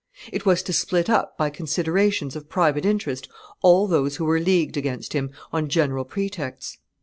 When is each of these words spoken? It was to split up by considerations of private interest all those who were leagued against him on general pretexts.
It 0.33 0.47
was 0.47 0.63
to 0.63 0.73
split 0.73 1.11
up 1.11 1.37
by 1.37 1.51
considerations 1.51 2.35
of 2.35 2.49
private 2.49 2.87
interest 2.87 3.27
all 3.61 3.85
those 3.85 4.15
who 4.15 4.25
were 4.25 4.39
leagued 4.39 4.75
against 4.75 5.13
him 5.13 5.29
on 5.53 5.69
general 5.69 6.05
pretexts. 6.05 6.79